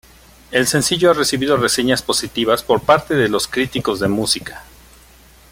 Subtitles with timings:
[0.49, 4.63] El sencillo ha recibido reseñas positivas por parte de los críticos de música.